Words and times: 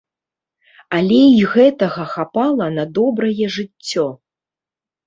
Але 0.99 1.19
і 1.25 1.43
гэтага 1.53 2.03
хапала 2.17 2.65
на 2.79 2.89
добрае 2.99 3.45
жыццё. 3.59 4.07